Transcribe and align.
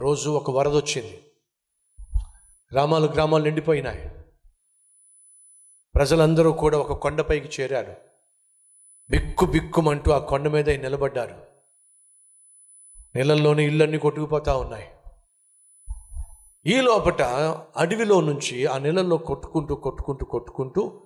రోజు 0.00 0.30
ఒక 0.30 0.50
వరద 0.50 0.76
వచ్చింది. 0.76 1.22
గ్రామాలు 2.72 3.06
గ్రామాలు 3.06 3.44
నిండిపోయినాయి. 3.44 4.10
ప్రజలందరూ 5.94 6.52
కూడా 6.52 6.78
ఒక 6.78 6.92
కొండపైకి 6.92 7.62
చేరారు. 7.62 7.96
బిక్కు 9.10 9.46
బిక్కుమంటూ 9.46 10.12
ఆ 10.12 10.18
కొండ 10.18 10.48
మీద 10.48 10.70
నిలబడ్డారు. 10.70 11.46
నీళ్ళల్లోనే 13.16 13.66
ఇళ్ళన్నీ 13.66 13.98
కొట్టుకుపోతూ 13.98 14.58
ఉన్నాయి. 14.58 14.88
ఈ 16.66 16.80
లోపట 16.80 17.22
అడవిలో 17.76 18.20
నుంచి 18.20 18.66
ఆ 18.66 18.78
నీళ్ళల్లో 18.78 19.16
కొట్టుకుంటూ 19.16 19.74
కొట్టుకుంటూ 19.74 20.26
కొట్టుకుంటూ 20.26 21.02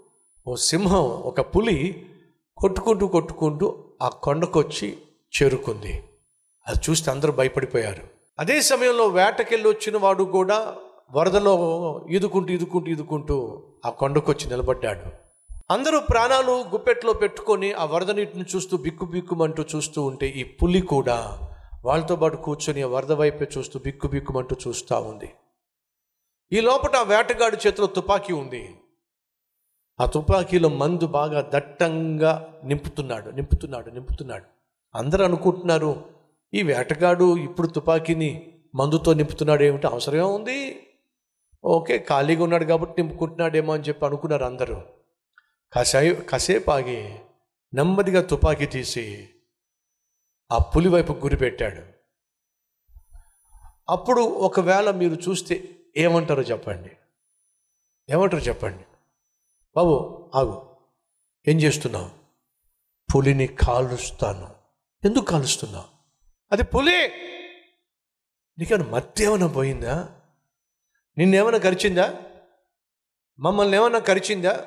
ఓ 0.47 0.55
సింహం 0.55 1.05
ఒక 1.05 1.41
పులి 1.41 2.11
కొట్టుకుంటూ 2.57 3.09
కొట్టుకుంటూ 3.09 3.93
ఆ 4.03 4.09
కొండకొచ్చి 4.09 4.99
చేరుకుంది. 5.43 6.05
అది 6.67 6.91
చూస్తే 6.91 7.11
అందరూ 7.11 7.33
భయపడిపోయారు. 7.33 8.14
అదే 8.39 8.63
సమయంలో 8.63 9.07
వేటకెళ్ళి 9.07 9.69
వచ్చిన 9.69 9.97
వాడు 9.97 10.25
కూడా 10.25 10.77
వరదలో 11.15 11.53
ఈదుకుంటూ 12.11 12.53
ఈదుకుంటూ 12.53 12.91
ఈదుకుంటూ 12.91 13.37
ఆ 13.87 13.91
కొండకొచ్చి 13.91 14.49
నిలబడ్డాడు. 14.49 15.05
అందరూ 15.71 16.01
ప్రాణాలు 16.01 16.65
గుప్పెట్లో 16.73 17.13
పెట్టుకొని 17.13 17.73
ఆ 17.73 17.85
వరద 17.85 18.11
నీటిని 18.11 18.45
చూస్తూ 18.57 18.77
బిక్కు 18.77 19.07
బిక్కుమంటూ 19.07 19.65
చూస్తూ 19.77 20.03
ఉంటే 20.03 20.27
ఈ 20.27 20.43
పులి 20.45 20.81
కూడా 20.81 21.49
వాళ్ళతో 21.85 22.17
పాటు 22.17 22.37
కూర్చొని 22.37 22.83
ఆ 22.83 22.87
వరద 22.87 23.13
వైపే 23.13 23.47
చూస్తూ 23.59 23.79
బిక్కు 23.79 24.09
బిక్కుమంటూ 24.09 24.57
చూస్తూ 24.69 25.01
ఉంది. 25.01 25.29
ఈ 26.53 26.61
లోపల 26.61 26.97
ఆ 26.97 27.03
వేటగాడి 27.03 27.57
చేతిలో 27.67 27.87
తుపాకీ 27.87 28.33
ఉంది. 28.33 28.77
ఆ 30.01 30.07
తుపాకీలో 30.07 30.69
మందు 30.69 31.07
బాగా 31.07 31.51
దట్టంగా 31.55 32.49
నింపుతున్నాడు 32.65 33.31
నింపుతున్నాడు 33.31 33.91
నింపుతున్నాడు. 33.91 34.45
అందరూ 34.95 35.25
అనుకుంటున్నారు 35.25 36.14
ఈ 36.55 36.63
వేటగాడు 36.63 37.37
ఇప్పుడు 37.37 37.67
తుపాకీని 37.67 38.61
మందుతో 38.75 39.13
నింపుతున్నాడు 39.13 39.63
ఏమిటి 39.63 39.87
అవసరమే 39.87 40.21
ఉంది. 40.21 40.87
ఓకే 41.65 41.99
ఖాళీగా 41.99 42.43
ఉన్నాడు 42.43 42.65
కాబట్టి 42.65 43.03
నింపుకుంటున్నాడేమో 43.03 43.75
అని 43.75 43.83
చెప్పి 43.83 44.07
అనుకున్నారు 44.07 44.45
అందరూ. 44.45 44.83
కాసే 45.73 46.15
కాసేపు 46.15 46.71
ఆగి 46.71 47.19
నెమ్మదిగా 47.75 48.23
తుపాకీ 48.23 48.67
తీసి 48.67 49.29
ఆ 50.53 50.59
పులి 50.59 50.89
వైపు 50.89 51.13
గురిపెట్టాడు 51.13 51.83
అప్పుడు 53.89 54.21
ఒకవేళ 54.21 54.91
మీరు 54.91 55.15
చూస్తే 55.15 55.77
ఏమంటారో 55.97 56.43
చెప్పండి. 56.43 56.91
ఏమంటారు 58.11 58.43
చెప్పండి. 58.43 58.85
బాబు 59.77 60.25
ఆగు. 60.35 60.77
ఏం 61.49 61.61
చేస్తున్నావు? 61.61 62.11
పులిని 63.17 63.47
కాలుస్తాను. 63.47 64.51
ఎందుకు 65.05 65.25
కాలుస్తున్నావు? 65.25 65.94
అది 66.53 66.63
పులి. 66.63 67.09
నీకేమైనా 68.59 68.91
మత్తి 68.91 69.25
ఏమైనా 69.25 69.47
పోయిందా? 69.47 70.09
నిన్నేమైనా 71.19 71.59
కరిచిందా? 71.59 72.15
మమ్మల్ని 73.39 73.77
ఏమైనా 73.77 73.99
కరిచిందా? 73.99 74.65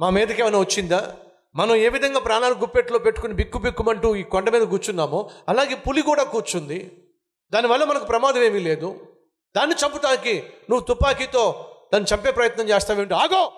మా 0.00 0.10
మీదకి 0.10 0.40
ఏమైనా 0.40 0.58
వచ్చిందా? 0.58 1.16
మనం 1.54 1.74
ఏ 1.74 1.88
విధంగా 1.88 2.20
ప్రాణాలు 2.20 2.54
గుప్పెట్లో 2.54 2.98
పెట్టుకుని 2.98 3.34
బిక్కు 3.34 3.58
బిక్కుమంటూ 3.58 4.16
ఈ 4.16 4.22
కొండ 4.22 4.50
మీద 4.50 4.62
కూర్చున్నామో 4.62 5.30
అలాగే 5.48 5.74
పులి 5.74 6.02
కూడా 6.02 6.24
కూర్చుంది. 6.24 7.08
దానివల్ల 7.52 7.84
మనకు 7.84 8.04
ప్రమాదం 8.04 8.42
ఏమీ 8.42 8.58
లేదు. 8.58 9.16
దాన్ని 9.56 9.74
చంపుతానికి 9.74 10.42
నువ్వు 10.70 10.84
తుపాకీతో 10.84 11.70
దాన్ని 11.92 12.14
చంపే 12.14 12.32
ప్రయత్నం 12.32 12.68
చేస్తావేంటి 12.68 13.14
ఆగో! 13.14 13.52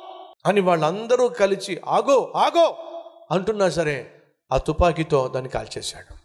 అని 0.46 0.60
వాళ్ళందరూ 0.60 1.28
కలిసి 1.28 1.80
ఆగో 1.86 2.32
ఆగో! 2.36 2.66
అంటున్నా 3.30 3.68
సరే 3.68 4.26
ఆ 4.52 4.58
తుపాకీతో 4.58 5.28
దాన్ని 5.28 5.50
కాల్చేశాడు. 5.50 6.15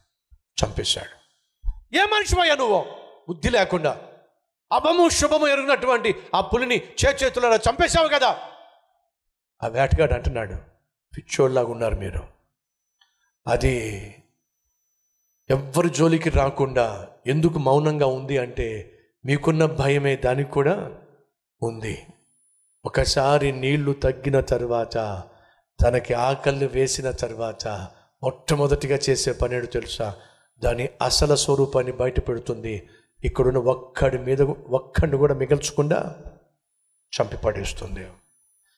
చంపేశాడు. 0.66 1.22
ఏ 1.96 2.02
మనిషివయ్యా 2.04 2.56
నువ్వు? 2.56 2.86
బుద్ధి 3.28 3.50
లేకుండా. 3.50 4.02
అభము 4.72 5.10
శుభము 5.10 5.48
ఎరుగినటువంటి 5.48 6.16
ఆ 6.36 6.42
పులిని 6.42 6.82
చేతులలో 7.06 7.56
చంపేశావు 7.56 8.08
కదా? 8.08 8.40
ఆ 9.64 9.68
వేటగాడు 9.68 10.14
అంటున్నాడు 10.14 10.54
పిచ్చోళ్ళలాగా 11.18 11.68
ఉన్నారు 11.68 11.96
మీరు. 11.96 12.28
అది 13.48 13.76
ఎవ్వరి 15.50 15.90
జోలికి 15.90 16.30
రాకుండా 16.30 17.08
ఎందుకు 17.28 17.60
మౌనంగా 17.60 18.06
ఉంది 18.06 18.38
అంటే 18.38 18.98
మీకున్న 19.26 19.66
భయమే 19.66 20.16
దానికి 20.16 20.52
కూడా 20.52 20.92
ఉంది. 21.62 22.06
ఒకసారి 22.86 23.52
నీళ్ళు 23.52 23.94
తగ్గిన 23.94 24.40
తర్వాత 24.40 25.24
తనకి 25.84 26.14
ఆకలి 26.14 26.68
వేసిన 26.68 27.12
తర్వాత 27.12 27.68
మొట్టమొదటిగా 28.24 29.00
చేసే 29.10 29.32
పనేడు 29.32 29.66
తెలుసా? 29.66 30.16
దాని 30.64 30.90
అసలు 31.02 31.36
స్వరూపాన్ని 31.36 31.92
బయట 31.92 32.28
పెడుతుంది 32.28 32.90
ఇక్కడున్న 33.24 33.58
ఒక్కడి 33.58 34.18
మీద 34.18 34.42
ఒక్కడిని 34.42 35.18
కూడా 35.18 35.34
మిగల్చకుండా 35.36 36.16
చంపి 37.14 37.38
పడేస్తుంది 37.38 38.08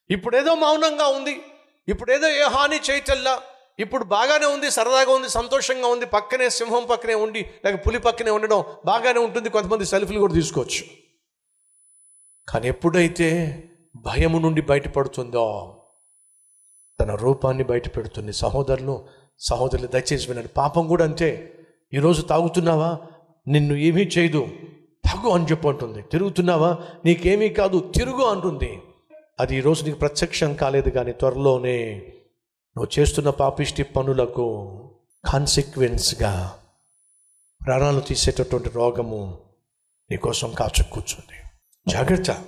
ఇప్పుడేదో 0.10 0.56
మౌనంగా 0.56 1.08
ఉంది. 1.08 1.40
ఇప్పుడేదో 1.88 2.30
ఏ 2.30 2.42
హాని 2.42 2.80
చేయటల్లా. 2.92 3.42
ఇప్పుడు 3.80 4.04
బాగానే 4.04 4.46
ఉంది 4.46 4.72
సరదాగా 4.72 5.12
ఉంది 5.12 5.30
సంతోషంగా 5.30 5.88
ఉంది. 5.88 6.06
పక్కనే 6.06 6.50
సింహం 6.50 6.86
పక్కనే 6.86 7.14
ఉండి 7.14 7.46
లేక 7.66 7.88
పులి 7.88 8.00
పక్కనే 8.00 8.32
ఉండడం 8.32 8.66
బాగానే 8.86 9.20
ఉంటుంది. 9.20 9.50
కొంతమంది 9.50 9.86
సెల్ఫీలు 9.86 10.20
కూడా 10.20 10.34
తీసుకోవచ్చు. 10.34 10.84
కానీ 12.48 12.68
ఎప్పుడైతే 12.68 13.30
భయము 13.96 14.40
నుండి 14.40 14.62
బయటపడుతుందో 14.62 15.46
తన 17.00 17.16
రూపాన్ని 17.16 17.64
బయట 17.64 17.98
పెడుతుంది 17.98 18.34
సహోదరులు 18.34 19.08
సహోదరులు 19.40 19.88
దయచేసి 19.88 20.28
వినండి. 20.28 20.48
పాపం 20.48 20.88
కూడా 20.88 21.06
అంతే. 21.06 21.60
ఈరోజు 21.94 22.22
తాగుతున్నావా? 22.22 23.00
నిన్ను 23.48 23.76
ఏమీ 23.76 24.02
చేయదు. 24.02 24.48
తాగు 25.06 25.30
అని 25.30 25.46
చెప్పు 25.46 25.68
అంటుంది. 25.68 26.02
తిరుగుతున్నావా? 26.02 26.78
నీకేమీ 27.06 27.50
కాదు 27.50 27.92
తిరుగు 27.96 28.24
అంటుంది. 28.24 28.82
అది 29.40 29.58
ఈరోజు 29.58 29.84
నీకు 29.84 29.98
ప్రత్యక్షం 29.98 30.54
కాలేదు 30.54 30.90
కానీ 30.90 31.12
త్వరలోనే 31.12 31.96
నువ్వు 32.78 33.00
చేస్తున్న 33.00 33.30
పాపిష్టి 33.30 33.84
పనులకు 33.84 34.80
కాన్సిక్వెన్స్గా 35.26 36.60
ప్రాణాలు 37.66 38.00
తీసేటటువంటి 38.00 38.70
రోగము 38.70 39.38
నీకోసం 40.12 40.52
కాచు 40.52 40.84
కూర్చుంది. 40.84 41.42
జాగ్రత్త. 41.88 42.44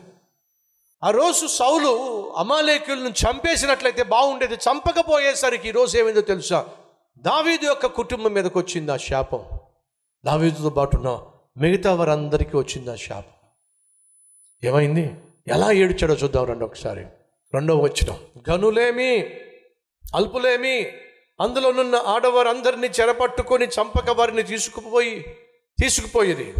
ఆ 1.03 1.09
రోజు 1.09 1.47
సౌలు 1.47 2.31
అమాలేకులను 2.37 3.09
చంపేసినట్లయితే 3.09 4.03
బాగుండేది. 4.03 4.55
చంపకపోయేసరికి 4.55 5.67
ఈరోజు 5.67 5.97
ఏమైందో 5.97 6.21
తెలుసా? 6.21 6.65
దావీదు 7.17 7.65
యొక్క 7.65 7.85
కుటుంబం 7.85 8.33
మీదకి 8.33 8.57
వచ్చింది 8.57 8.91
ఆ 8.91 8.97
శాపం. 8.97 9.45
దావీదుతో 10.25 10.69
పాటు 10.69 10.97
ఉన్న 10.97 11.19
మిగతా 11.57 11.93
వారందరికీ 11.93 12.57
వచ్చింది 12.57 12.91
ఆ 12.91 12.95
శాపం. 12.95 13.49
ఏమైంది? 14.63 15.13
ఎలా 15.47 15.71
ఏడ్చాడో 15.71 16.13
చూద్దాం 16.13 16.45
రండి 16.45 16.65
ఒకసారి. 16.65 17.05
రెండవ 17.53 17.77
వచ్చిన 17.77 18.17
గనులేమి 18.51 19.19
అల్పులేమి 20.15 20.85
అందులోనున్న 21.41 21.95
ఆడవారందరినీ 21.95 22.87
చెరపట్టుకొని 22.87 23.65
చంపక 23.65 24.09
వారిని 24.09 24.43
తీసుకుపోయి 24.43 25.19
తీసుకుపోయేది. 25.79 26.53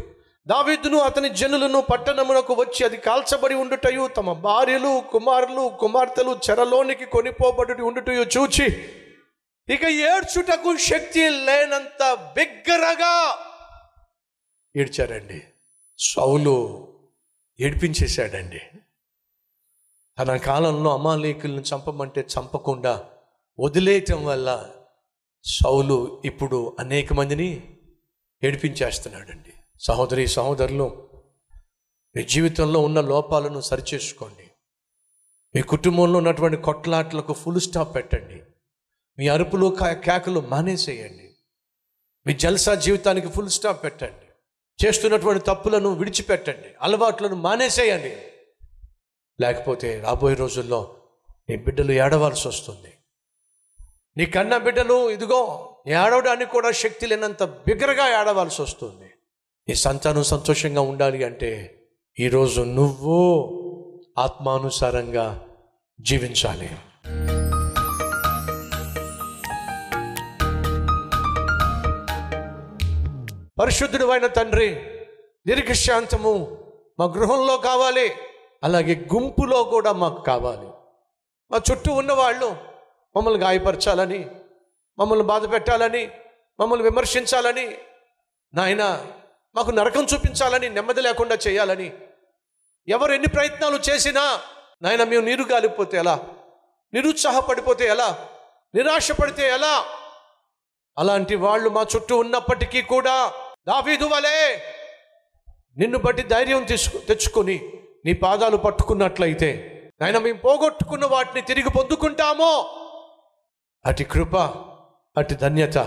దావీదును 0.47 0.97
అతని 0.97 1.29
జనులను 1.29 1.81
పట్టణమునకు 1.81 2.53
వచ్చి 2.53 2.85
అది 2.85 2.97
కాల్చబడి 2.97 3.55
ఉండుటయు 3.55 4.07
తమ 4.07 4.33
భార్యలు 4.33 5.03
కుమారులు 5.11 5.71
కుమార్తెలు 5.79 6.39
చెరలోనికి 6.49 7.05
కొనిపోబడి 7.05 7.81
ఉండుటయు 7.81 8.21
చూచి 8.37 8.89
ఇక 9.69 9.83
ఏడ్చుటకు 9.83 10.77
శక్తి 10.77 11.29
లేనంత 11.29 12.13
బిగ్గరగా 12.13 13.37
ఏడ్చారండి 14.75 15.43
సౌలు 15.99 16.87
ఏడిపించేశాడండి. 17.59 18.61
తన 20.19 20.37
కాలంలో 20.37 20.93
అమాలేకులను 20.93 21.61
చంపమంటే 21.61 22.21
చంపకుండా 22.21 23.09
వదిలేయటం 23.59 24.25
వల్ల 24.25 24.71
సౌలు 25.43 26.21
ఇప్పుడు 26.25 26.77
అనేక 26.79 27.13
మందిని 27.13 27.77
ఏడిపించేస్తున్నాడండి. 28.43 29.53
సహోదరి 29.79 30.27
సహోదరులు 30.27 31.09
మీ 32.15 32.23
జీవితంలో 32.23 32.79
ఉన్న 32.79 33.01
లోపాలను 33.01 33.61
సరిచేసుకోండి. 33.61 34.51
మీ 35.55 35.61
కుటుంబంలో 35.61 36.17
ఉన్నటువంటి 36.17 36.57
కొట్లాట్లకు 36.57 37.33
ఫుల్ 37.33 37.61
స్టాప్ 37.61 37.95
పెట్టండి. 37.95 38.43
మీ 39.19 39.27
అరుపులు 39.27 39.77
కా- 39.79 39.93
కేకలు 39.93 40.39
మానేసేయండి. 40.39 41.35
మీ 42.27 42.33
జల్సా 42.33 42.75
జీవితానికి 42.75 43.27
ఫుల్ 43.27 43.49
స్టాప్ 43.49 43.83
పెట్టండి. 43.83 44.25
చేస్తున్నటువంటి 44.87 45.43
తప్పులను 45.45 45.93
విడిచిపెట్టండి. 45.93 46.67
అలవాట్లను 46.81 47.35
మానేసేయండి. 47.35 48.17
లేకపోతే 49.41 49.99
రాబోయే 49.99 50.35
రోజుల్లో 50.35 50.95
నీ 51.49 51.55
బిడ్డలు 51.55 51.91
ఏడవాల్సి 51.91 52.47
వస్తుంది. 52.47 52.93
నీ 54.17 54.25
కన్న 54.25 54.57
బిడ్డలు 54.57 55.09
ఇదిగో 55.09 55.71
ఏడవడానికి 55.87 56.51
కూడా 56.51 56.71
శక్తి 56.71 57.05
లేనంత 57.05 57.43
బిగ్గరగా 57.43 58.21
ఏడవాల్సి 58.21 58.61
వస్తుంది. 58.61 59.11
నీ 59.69 59.75
సంతానం 59.75 60.23
సంతోషంగా 60.23 60.81
ఉండాలి 60.81 61.23
అంటే 61.23 61.81
ఈరోజు 62.19 62.61
నువ్వు 62.61 63.51
ఆత్మానుసారంగా 64.17 65.47
జీవించాలి. 66.01 66.69
పరిశుద్ధుడు 73.59 74.05
అయిన 74.05 74.27
తండ్రి 74.27 74.83
నిరీక్షాంతము 75.47 76.63
మా 76.99 77.05
గృహంలో 77.05 77.57
కావాలి 77.57 78.15
అలాగే 78.63 79.07
గుంపులో 79.13 79.63
కూడా 79.63 79.91
మాకు 79.91 80.21
కావాలి. 80.21 80.67
మా 81.51 81.61
చుట్టూ 81.71 81.93
ఉన్నవాళ్ళు 81.93 82.57
మమ్మల్ని 83.15 83.41
గాయపరచాలని 83.41 84.29
మమ్మల్ని 84.99 85.25
బాధ 85.25 85.51
పెట్టాలని 85.51 86.09
మమ్మల్ని 86.59 86.83
విమర్శించాలని 86.83 87.77
నాయన 88.53 89.05
మాకు 89.55 89.71
నరకం 89.71 90.07
చూపించాలని 90.13 90.69
నెమ్మది 90.69 91.01
లేకుండా 91.01 91.37
చేయాలని. 91.47 91.93
ఎవరు 92.87 93.11
ఎన్ని 93.11 93.27
ప్రయత్నాలు 93.27 93.79
చేసినా 93.89 94.41
నాయన 94.81 95.03
మేము 95.03 95.25
నీరు 95.25 95.43
గాలిపోతే 95.43 95.97
ఎలా? 95.97 96.27
నిరుత్సాహపడిపోతే 96.93 97.87
ఎలా? 97.87 98.27
నిరాశపడితే 98.75 99.49
ఎలా? 99.49 99.85
అలాంటి 100.97 101.35
వాళ్ళు 101.35 101.69
మా 101.69 101.85
చుట్టూ 101.95 102.17
ఉన్నప్పటికీ 102.17 102.81
కూడా 102.81 103.33
దావీదు 103.67 104.05
వలే 104.05 104.61
నిన్ను 105.77 105.97
బట్టి 105.97 106.23
ధైర్యం 106.23 106.63
తీసుకు 106.63 106.97
తెచ్చుకొని 106.97 107.61
నీ 108.05 108.13
పాదాలు 108.13 108.57
పట్టుకున్నట్లయితే 108.57 109.71
నాయన 110.01 110.17
మేము 110.17 110.37
పోగొట్టుకున్న 110.37 111.05
వాటిని 111.05 111.41
తిరిగి 111.41 111.69
పొందుకుంటామో? 111.69 112.65
అటు 113.85 114.03
కృప 114.03 114.35
అటు 115.17 115.33
ధన్యత 115.33 115.77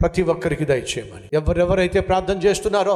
ప్రతి 0.00 0.22
ఒక్కరికి 0.22 0.64
దయచేయమని. 0.64 1.28
ఎవరెవరైతే 1.32 2.00
ప్రార్థన 2.00 2.38
చేస్తున్నారో 2.38 2.94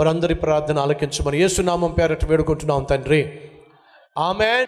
వారందరి 0.00 0.34
ప్రార్థన 0.34 0.78
ఆలకించమని 0.78 1.40
ఏసునామం 1.40 1.92
పేరట 1.92 2.24
వేడుకుంటున్నాం 2.24 2.84
తండ్రి. 2.84 3.50
ఆమె 4.18 4.66